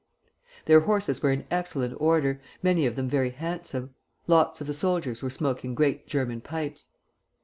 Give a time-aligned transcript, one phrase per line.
[0.65, 3.93] Their horses were in excellent order, many of them very handsome.
[4.25, 6.87] Lots of the soldiers were smoking great German pipes.